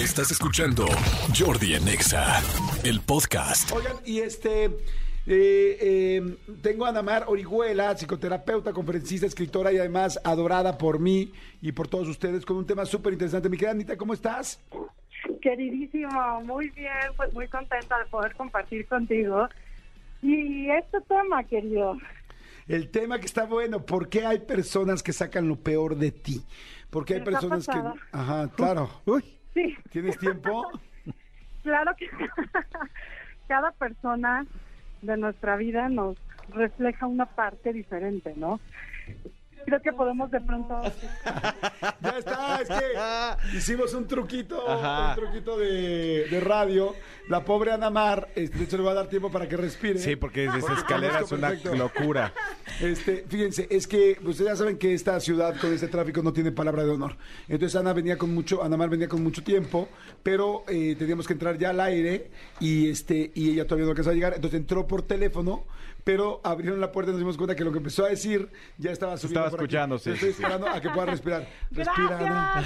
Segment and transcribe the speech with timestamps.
[0.00, 0.86] Estás escuchando
[1.38, 2.40] Jordi en Exa,
[2.84, 3.70] el podcast.
[3.70, 4.64] Oigan, y este.
[4.64, 4.70] eh,
[5.26, 11.86] eh, tengo a Anamar Orihuela, psicoterapeuta, conferencista, escritora y además adorada por mí y por
[11.86, 13.50] todos ustedes con un tema súper interesante.
[13.50, 14.58] Mi querida Anita, ¿cómo estás?
[15.42, 19.48] Queridísimo, muy bien, pues muy contenta de poder compartir contigo.
[20.22, 21.98] Y este tema, querido,
[22.66, 26.42] El tema que está bueno, ¿por qué hay personas que sacan lo peor de ti?
[26.88, 27.78] ¿Por qué hay ¿Les ha personas que...
[28.12, 28.90] Ajá, claro.
[29.04, 30.70] Uy, sí, ¿tienes tiempo?
[31.62, 32.08] claro que
[33.48, 34.46] cada persona
[35.02, 36.16] de nuestra vida nos
[36.50, 38.60] refleja una parte diferente, ¿no?
[39.66, 40.80] Creo que podemos de pronto...
[42.00, 45.10] Ya está, es que hicimos un truquito, Ajá.
[45.10, 46.94] un truquito de, de radio.
[47.28, 49.98] La pobre Anamar, este, de hecho le va a dar tiempo para que respire.
[49.98, 51.76] Sí, porque desde esa escalera es una perfecto.
[51.76, 52.32] locura.
[52.80, 56.50] Este, fíjense, es que ustedes ya saben que esta ciudad con este tráfico no tiene
[56.52, 57.16] palabra de honor.
[57.48, 59.88] Entonces Ana venía con mucho, Ana Mar venía con mucho tiempo,
[60.22, 64.10] pero eh, teníamos que entrar ya al aire y este y ella todavía no alcanzó
[64.10, 64.32] a llegar.
[64.34, 65.64] Entonces entró por teléfono,
[66.04, 68.90] pero abrieron la puerta y nos dimos cuenta que lo que empezó a decir ya
[68.92, 69.40] estaba subiendo.
[69.40, 71.46] Estaba escuchando, sí, Estoy esperando a que pueda respirar.
[71.70, 72.64] Respira, Ana.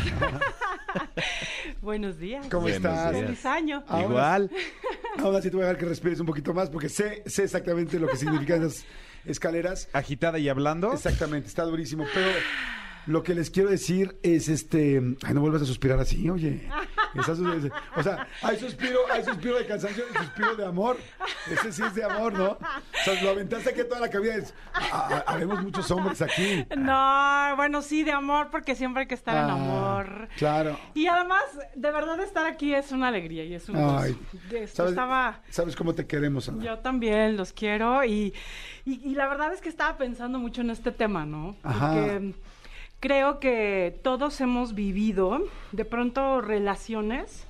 [1.83, 2.47] Buenos días.
[2.51, 3.13] ¿Cómo Buenos estás?
[3.13, 3.25] días.
[3.25, 3.83] Feliz año.
[3.89, 4.51] Ahora- Igual.
[5.19, 7.99] Ahora sí te voy a dejar que respires un poquito más porque sé, sé exactamente
[7.99, 8.85] lo que significan esas
[9.27, 9.89] escaleras.
[9.93, 10.93] Agitada y hablando.
[10.93, 12.05] Exactamente, está durísimo.
[12.13, 12.29] Pero
[13.07, 15.03] lo que les quiero decir es este.
[15.23, 16.69] Ay, no vuelvas a suspirar así, oye.
[17.17, 20.97] O sea, hay suspiro, hay suspiro de cansancio y suspiro de amor.
[21.51, 22.51] Ese sí es de amor, ¿no?
[22.53, 22.59] O
[23.05, 24.35] sea, lo aventaste aquí toda la cabina.
[24.37, 26.67] Es, ah, ah, habemos muchos hombres aquí.
[26.77, 30.29] No, bueno, sí, de amor, porque siempre hay que estar en Ah, amor.
[30.37, 30.79] Claro.
[30.95, 31.43] Y además,
[31.75, 34.49] de verdad, estar aquí es una alegría y es un Ay, gusto.
[34.51, 35.41] De esto ¿sabes, estaba...
[35.51, 36.63] ¿Sabes cómo te queremos, Ana?
[36.65, 38.35] Yo también los quiero y,
[38.85, 41.57] y, y la verdad es que estaba pensando mucho en este tema, ¿no?
[41.63, 41.95] Ajá.
[43.05, 47.45] Creo que todos hemos vivido de pronto relaciones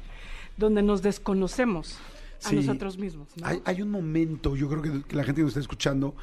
[0.56, 1.96] donde nos desconocemos
[2.44, 2.56] a Sí.
[2.56, 3.46] nosotros mismos, ¿no?
[3.46, 6.16] Hay, hay un momento, yo creo que, que la gente que nos está escuchando,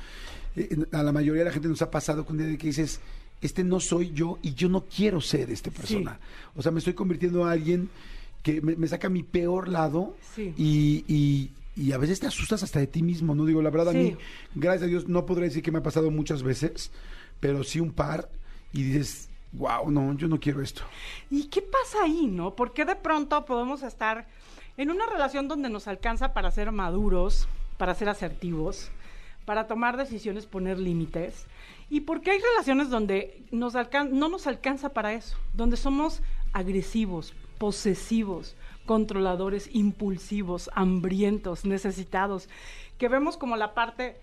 [0.57, 2.99] eh, a la mayoría de la gente nos ha pasado con de que dices,
[3.41, 6.19] este no soy yo y yo no quiero ser esta persona.
[6.53, 7.89] O sea, me estoy convirtiendo en alguien
[8.43, 10.53] que me, me saca mi peor lado Sí.
[10.57, 13.45] y, y- y a veces te asustas hasta de ti mismo, ¿no?
[13.45, 14.17] Digo, la verdad a mí, Sí.
[14.55, 16.91] gracias a Dios, no podré decir que me ha pasado muchas veces,
[17.39, 18.27] pero sí un par
[18.73, 20.83] y dices, wow, no, yo no quiero esto.
[21.29, 22.55] ¿Y qué pasa ahí, no?
[22.55, 24.27] ¿Por qué de pronto podemos estar
[24.77, 28.89] en una relación donde nos alcanza para ser maduros, para ser asertivos,
[29.45, 31.45] para tomar decisiones, poner límites?
[31.89, 35.35] ¿Y por qué hay relaciones donde nos no nos alcanza para eso?
[35.53, 36.21] Donde somos
[36.53, 38.55] agresivos, posesivos,
[38.85, 42.47] controladores, impulsivos, hambrientos, necesitados,
[42.97, 44.15] que vemos como la parte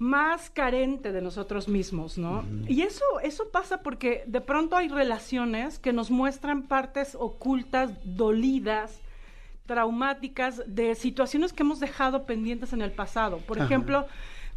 [0.00, 2.42] más carente de nosotros mismos, ¿no?
[2.66, 8.98] Y eso, eso pasa porque de pronto hay relaciones que nos muestran partes ocultas, dolidas,
[9.66, 13.40] traumáticas, de situaciones que hemos dejado pendientes en el pasado.
[13.46, 14.06] Por ejemplo,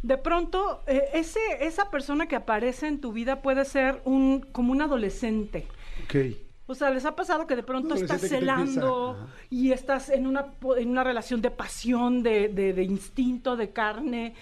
[0.02, 4.72] de pronto, eh, ese, esa persona que aparece en tu vida puede ser un, como
[4.72, 5.66] un adolescente.
[6.04, 6.36] Ok.
[6.66, 9.18] O sea, ¿les ha pasado que de pronto estás celando
[9.50, 10.46] y estás en una,
[10.78, 14.34] en una relación de pasión, de, de- de instinto, de carne,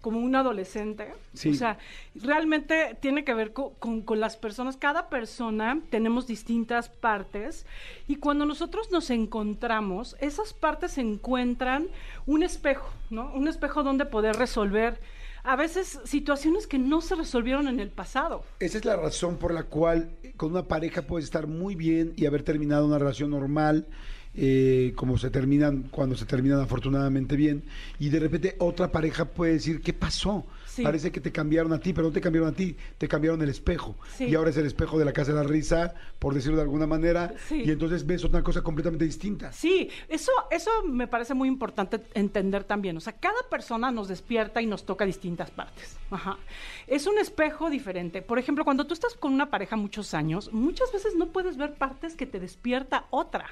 [0.00, 1.14] como un adolescente?
[1.32, 1.50] Sí.
[1.50, 1.78] O sea,
[2.16, 4.76] realmente tiene que ver co- con, con las personas.
[4.76, 7.66] Cada persona tenemos distintas partes
[8.08, 11.86] y cuando nosotros nos encontramos, esas partes encuentran
[12.26, 13.32] un espejo, ¿no?
[13.32, 14.98] Un espejo donde poder resolver
[15.42, 18.44] a veces situaciones que no se resolvieron en el pasado.
[18.58, 22.12] Esa es la razón por la cual eh, con una pareja puedes estar muy bien
[22.16, 23.86] y haber terminado una relación normal,
[24.34, 27.64] eh, como se terminan, cuando se terminan afortunadamente bien,
[27.98, 30.46] y de repente otra pareja puede decir, ¿qué pasó?
[30.70, 30.82] Sí.
[30.84, 33.48] Parece que te cambiaron a ti, pero no te cambiaron a ti, te cambiaron el
[33.48, 33.96] espejo.
[34.16, 34.26] Sí.
[34.26, 36.86] Y ahora es el espejo de la casa de la risa, por decirlo de alguna
[36.86, 37.62] manera, Sí.
[37.66, 39.52] y entonces ves otra cosa completamente distinta.
[39.52, 42.96] Sí, eso, eso me parece muy importante entender también.
[42.96, 45.96] O sea, cada persona nos despierta y nos toca distintas partes.
[46.10, 46.38] Ajá.
[46.86, 48.22] Es un espejo diferente.
[48.22, 51.74] Por ejemplo, cuando tú estás con una pareja muchos años, muchas veces no puedes ver
[51.74, 53.46] partes que te despierta otra.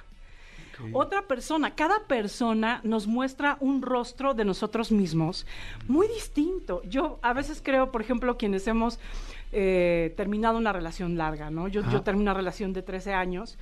[0.93, 5.47] Otra persona, cada persona nos muestra un rostro de nosotros mismos
[5.87, 6.83] muy distinto.
[6.85, 8.99] Yo a veces creo, por ejemplo, quienes hemos
[9.53, 11.69] eh, terminado una relación larga, ¿no?
[11.69, 13.57] Yo, terminé una relación de 13 años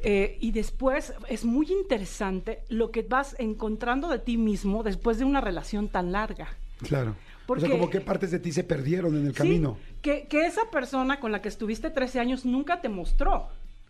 [0.00, 5.24] eh, y después es muy interesante lo que vas encontrando de ti mismo después de
[5.24, 6.48] una relación tan larga.
[6.82, 7.16] Claro.
[7.46, 9.76] Porque- o sea, como qué partes de ti se perdieron en el Sí, camino.
[10.02, 13.48] que, que esa persona con la que estuviste 13 años nunca te mostró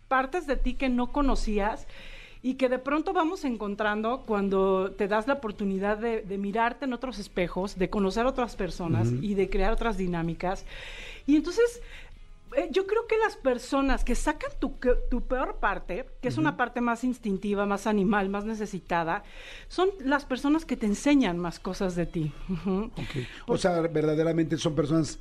[0.09, 1.87] partes de ti que no conocías
[2.45, 6.93] y que de pronto vamos encontrando cuando te das la oportunidad de, de mirarte en
[6.93, 9.23] otros espejos, de conocer otras personas Ujú.
[9.23, 10.67] y de crear otras dinámicas.
[11.27, 11.81] Y entonces
[12.55, 14.75] eh, yo creo que las personas que sacan tu,
[15.11, 19.25] tu peor parte, que es una parte más instintiva, más animal, más necesitada,
[19.69, 22.31] son las personas que te enseñan más cosas de ti.
[22.51, 22.91] Ujú.
[22.95, 23.27] Ok.
[23.47, 25.19] O sea, verdaderamente son personas,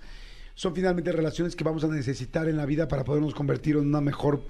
[0.55, 4.01] son finalmente relaciones que vamos a necesitar en la vida para podernos convertir en una
[4.01, 4.41] mejor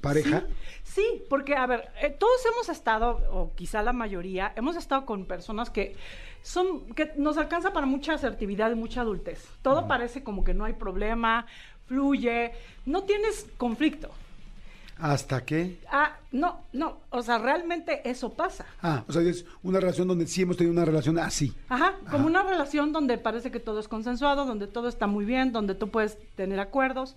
[0.00, 0.44] pareja.
[0.84, 5.04] Sí, sí, porque, a ver, eh, todos hemos estado, o quizá la mayoría, hemos estado
[5.06, 5.96] con personas que
[6.42, 9.44] son, que nos alcanza para mucha asertividad y mucha adultez.
[9.62, 11.46] Todo parece como que no hay problema,
[11.86, 12.52] fluye,
[12.84, 14.10] no tienes conflicto.
[14.98, 15.78] ¿Hasta qué?
[15.90, 18.64] Ah, no, no, o sea, realmente eso pasa.
[18.80, 21.52] Ah, o sea, es una relación donde sí hemos tenido una relación así.
[21.68, 25.52] Ajá, como una relación donde parece que todo es consensuado, donde todo está muy bien,
[25.52, 27.14] donde tú puedes tener acuerdos.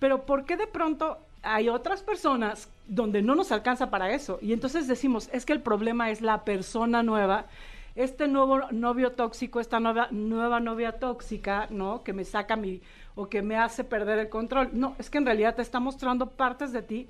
[0.00, 4.38] Pero ¿por qué de pronto hay otras personas donde no nos alcanza para eso?
[4.42, 7.46] Y entonces decimos, es que el problema es la persona nueva,
[7.94, 12.02] este nuevo novio tóxico, esta nueva, nueva novia tóxica, ¿no?
[12.02, 12.80] Que me saca mi,
[13.14, 14.70] o que me hace perder el control.
[14.72, 17.06] No, es que en realidad te está mostrando partes de ti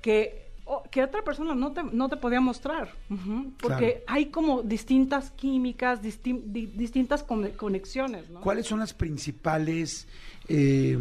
[0.00, 2.90] que, o- que otra persona no te, no te podía mostrar.
[3.60, 4.04] Porque Claro.
[4.06, 6.12] hay como distintas químicas, di-
[6.76, 8.40] distintas con- conexiones, ¿no?
[8.40, 10.06] ¿Cuáles son las principales
[10.48, 10.96] eh,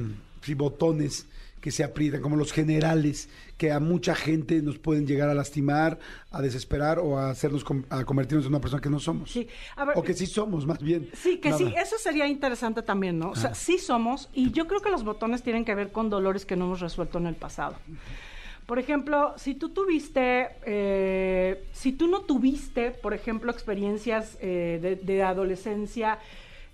[0.58, 1.28] botones
[1.62, 6.00] que se aprietan, como los generales, que a mucha gente nos pueden llegar a lastimar,
[6.32, 9.30] a desesperar o a hacernos com- a convertirnos en una persona que no somos?
[9.32, 11.10] Sí, a ver, o que sí somos, más bien.
[11.14, 13.32] Sí, que sí, eso sería interesante también, ¿no?
[13.32, 13.56] O sea, Ah.
[13.56, 16.66] sí somos, y yo creo que los botones tienen que ver con dolores que no
[16.66, 17.76] hemos resuelto en el pasado.
[18.66, 24.96] Por ejemplo, si tú tuviste, eh, si tú no tuviste, por ejemplo, experiencias eh, de,
[24.96, 26.20] de adolescencia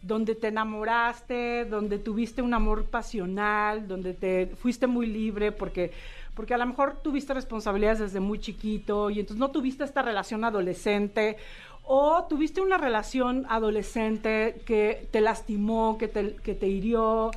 [0.05, 5.91] donde te enamoraste, donde tuviste un amor pasional, donde te fuiste muy libre, porque,
[6.35, 10.43] porque a lo mejor tuviste responsabilidades desde muy chiquito y entonces no tuviste esta relación
[10.43, 11.37] adolescente
[11.83, 17.31] o tuviste una relación adolescente que te lastimó, que te, que te hirió,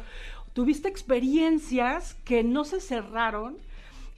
[0.53, 3.57] tuviste experiencias que no se cerraron.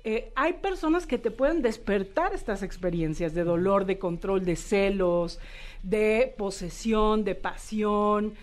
[0.02, 5.38] Eh, hay personas que te pueden despertar estas experiencias de dolor, de control, de celos,
[5.82, 8.35] de posesión, de pasión.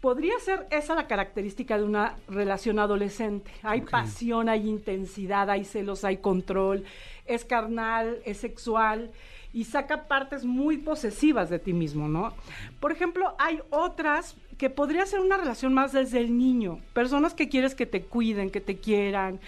[0.00, 3.50] Podría ser esa la característica de una relación adolescente.
[3.62, 6.84] Hay pasión, hay intensidad, hay celos, hay control,
[7.26, 9.10] es carnal, es sexual
[9.54, 12.34] y saca partes muy posesivas de ti mismo, ¿no?
[12.80, 17.48] Por ejemplo, hay otras que podría ser una relación más desde el niño, personas que
[17.48, 19.40] quieres que te cuiden, que te quieran,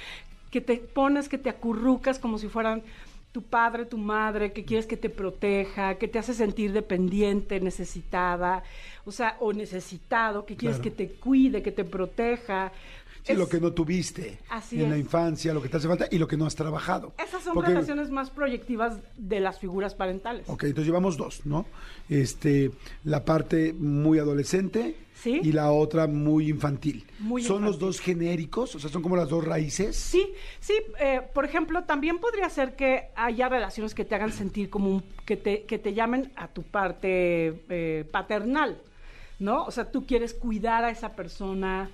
[0.57, 2.83] que te pones, que te acurrucas como si fueran
[3.31, 8.63] tu padre, tu madre, que quieres que te proteja, que te hace sentir dependiente, necesitada,
[9.05, 10.97] o sea, o necesitado, que quieres Claro.
[10.97, 12.73] que te cuide, que te proteja.
[13.27, 16.07] Sí, Es- lo que no tuviste Así en la infancia, lo que te hace falta
[16.11, 17.13] y lo que no has trabajado.
[17.19, 20.45] Esas son Porque- relaciones más proyectivas de las figuras parentales.
[20.49, 21.67] Ok, entonces llevamos dos, ¿no?
[22.09, 22.71] Este,
[23.03, 25.41] la parte muy adolescente Sí.
[25.43, 27.05] y la otra muy infantil.
[27.19, 28.75] Muy ¿Son los dos genéricos?
[28.77, 29.97] O sea, son como las dos raíces.
[29.97, 34.71] Sí, sí, eh, por ejemplo, también podría ser que haya relaciones que te hagan sentir
[34.71, 38.79] como un, que te, que te llamen a tu parte eh, paternal,
[39.41, 39.65] ¿no?
[39.65, 41.91] O sea, tú quieres cuidar a esa persona,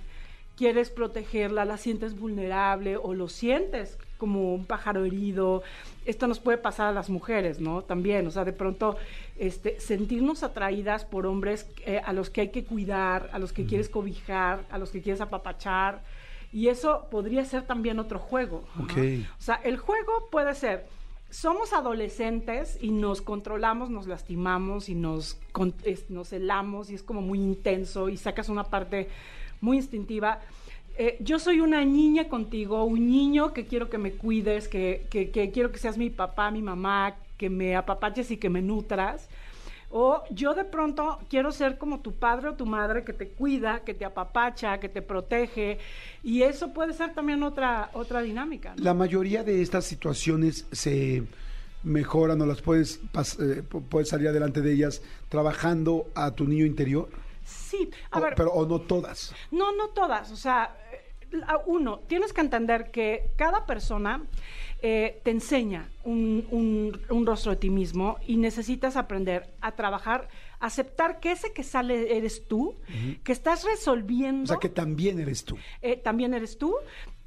[0.57, 5.63] quieres protegerla, la sientes vulnerable o lo sientes como un pájaro herido.
[6.05, 7.81] Esto nos puede pasar a las mujeres, ¿no?
[7.81, 8.95] También, o sea, de pronto
[9.37, 13.65] este, sentirnos atraídas por hombres eh, a los que hay que cuidar, a los que
[13.65, 16.01] quieres cobijar, a los que quieres apapachar.
[16.53, 18.63] Y eso podría ser también otro juego.
[18.75, 18.83] ¿no?
[18.83, 18.91] Ok.
[19.39, 20.85] O sea, el juego puede ser,
[21.31, 27.01] somos adolescentes y nos controlamos, nos lastimamos y nos, con- es- nos celamos y es
[27.03, 29.09] como muy intenso y sacas una parte
[29.63, 30.39] muy instintiva.
[30.97, 35.31] Eh, yo soy una niña contigo, un niño que quiero que me cuides, que, que-
[35.51, 39.27] quiero que seas mi papá, mi mamá, que me apapaches y que me nutras.
[39.89, 43.81] O yo de pronto quiero ser como tu padre o tu madre que te cuida,
[43.85, 45.77] que te apapacha, que te protege.
[46.23, 48.73] Y eso puede ser también otra, otra dinámica.
[48.77, 51.23] La mayoría de estas situaciones se
[51.83, 56.65] mejoran o las puedes, eh, pu- puedes salir adelante de ellas trabajando a tu niño
[56.65, 57.07] interior.
[57.43, 59.33] Sí, a O- ver, pero o no todas.
[59.51, 60.31] no, no todas.
[60.31, 64.23] O sea, eh, uno, tienes que entender que cada persona
[64.85, 70.27] eh, te enseña un, un- un rostro de ti mismo y necesitas aprender a trabajar,
[70.59, 72.75] aceptar que ese que sale eres tú,
[73.23, 74.43] que estás resolviendo.
[74.43, 75.57] O sea, que también eres tú.
[75.81, 76.75] eh, también eres tú,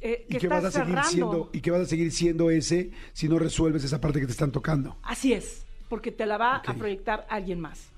[0.02, 1.10] eh, que Y que vas a seguir cerrando.
[1.10, 4.32] siendo y que vas a seguir siendo ese si no resuelves esa parte que te
[4.32, 4.96] están tocando.
[5.02, 7.88] Así es, porque te la va a proyectar alguien más.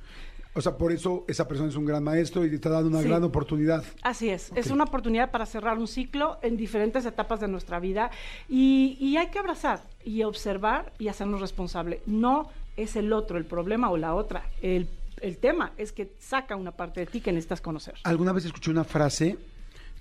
[0.58, 3.00] O sea, por eso esa persona es un gran maestro y te está dando una
[3.02, 3.06] Sí.
[3.06, 3.84] gran oportunidad.
[4.02, 8.10] Así es, es una oportunidad para cerrar un ciclo en diferentes etapas de nuestra vida
[8.48, 12.00] y, y hay que abrazar y observar y hacernos responsable.
[12.06, 14.50] No es el otro el problema o la otra.
[14.60, 14.88] El,
[15.20, 17.94] el tema es que saca una parte de ti que necesitas conocer.
[18.02, 19.36] Alguna vez escuché una frase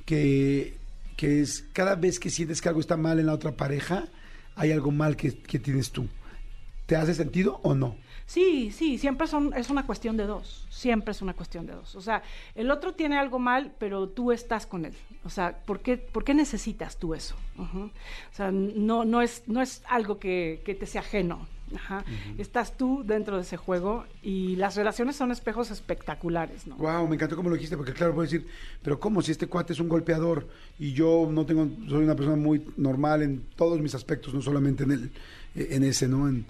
[0.06, 0.76] que,
[1.16, 4.06] que es cada vez que sientes que algo está mal en la otra pareja,
[4.56, 6.08] hay algo mal que, que tienes tú.
[6.88, 7.96] ¿Te hace sentido o no?
[8.26, 11.96] Sí, sí, siempre son, es una cuestión de dos, siempre es una cuestión de dos.
[11.96, 12.24] O sea,
[12.56, 14.94] el otro tiene algo mal, pero tú estás con él.
[15.24, 17.36] O sea, ¿por qué, por qué necesitas tú eso?
[17.58, 17.90] O
[18.34, 21.48] sea, no, no, es, no es algo que, que te sea ajeno.
[21.76, 22.06] Ajá.
[22.38, 26.78] Estás tú dentro de ese juego y las relaciones son espejos espectaculares, ¿no?
[26.78, 28.48] Wow, me encantó como lo dijiste, porque claro, puedo decir,
[28.82, 30.48] pero ¿cómo si este cuate es un golpeador
[30.80, 34.84] y yo no tengo, soy una persona muy normal en todos mis aspectos, no solamente
[34.84, 35.12] en el,
[35.56, 36.30] en ese, ¿no?
[36.30, 36.46] En,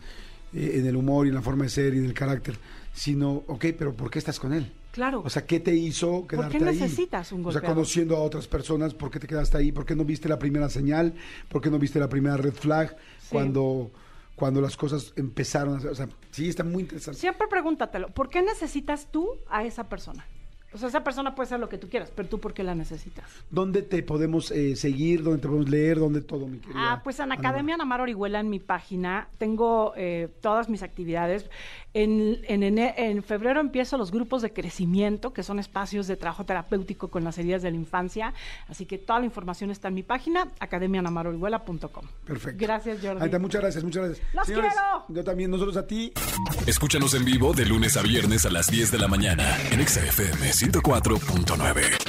[0.53, 2.57] eh, en el humor y en la forma de ser y en el carácter,
[2.93, 4.71] sino, ok, pero ¿por qué estás con él?
[4.91, 5.21] Claro.
[5.23, 6.63] O sea, ¿qué te hizo qué quedarte ahí?
[6.63, 7.75] necesitas un O sea, golpeador?
[7.75, 9.71] conociendo a otras personas, ¿por qué te quedaste ahí?
[9.71, 11.13] ¿Por qué no viste la primera señal?
[11.49, 12.89] ¿Por qué no viste la primera red flag
[13.19, 13.27] Sí.
[13.29, 13.91] cuando,
[14.35, 15.85] cuando las cosas empezaron?
[15.85, 17.19] A, o sea, sí, está muy interesante.
[17.19, 20.25] Siempre pregúntatelo, ¿por qué necesitas tú a esa persona?
[20.73, 22.75] O sea, esa persona puede ser lo que tú quieras, pero tú por qué la
[22.75, 23.25] necesitas.
[23.49, 25.23] ¿Dónde te podemos eh, seguir?
[25.23, 25.97] ¿Dónde te podemos leer?
[25.97, 26.75] ¿Dónde todo, mi querida?
[26.93, 31.49] Ah, pues en Academia Ana Mar Orihuela, en mi página, tengo eh, todas mis actividades.
[31.93, 36.45] En, en, ene- en febrero empiezo los grupos de crecimiento, que son espacios de trabajo
[36.45, 38.33] terapéutico con las heridas de la infancia.
[38.67, 42.05] Así que toda la información está en mi página, academianamarorihuela.com.
[42.25, 42.57] Perfecto.
[42.63, 43.21] Gracias, Jordi.
[43.21, 44.27] Ahí está, muchas gracias, muchas gracias.
[44.33, 44.67] ¡Los quiero!
[45.09, 46.11] Yo también, nosotros a ti.
[46.67, 50.03] Escúchanos en vivo de lunes a viernes a las 10 de la mañana en Exa
[50.05, 52.06] FM 104.9.